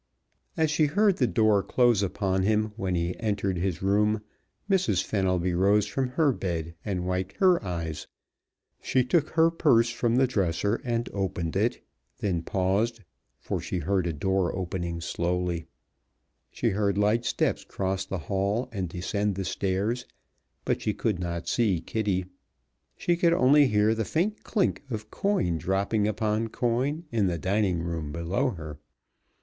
[0.57, 4.21] As she heard the door close upon him when he entered his room
[4.67, 5.03] Mrs.
[5.03, 8.07] Fenelby rose from her bed and wiped her eyes.
[8.81, 11.85] She took her purse from the dresser and opened it,
[12.17, 13.01] then paused
[13.39, 15.67] for she heard a door opening slowly.
[16.49, 20.07] She heard light steps cross the hall and descend the stairs,
[20.65, 22.25] but she could not see Kitty.
[22.97, 27.83] She could only hear the faint click of coin dropping upon coin in the dining
[27.83, 28.79] room below her.